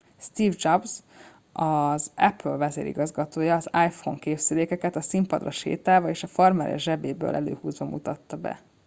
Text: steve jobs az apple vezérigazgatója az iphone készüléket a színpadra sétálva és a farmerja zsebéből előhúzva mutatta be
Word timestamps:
steve 0.17 0.55
jobs 0.57 1.03
az 1.51 2.11
apple 2.15 2.55
vezérigazgatója 2.55 3.55
az 3.55 3.69
iphone 3.87 4.17
készüléket 4.19 4.95
a 4.95 5.01
színpadra 5.01 5.51
sétálva 5.51 6.09
és 6.09 6.23
a 6.23 6.27
farmerja 6.27 6.77
zsebéből 6.77 7.35
előhúzva 7.35 7.85
mutatta 7.85 8.37
be 8.37 8.61